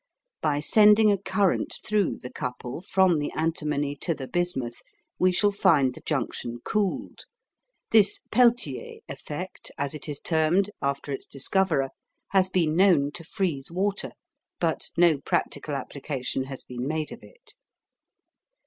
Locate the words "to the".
3.97-4.27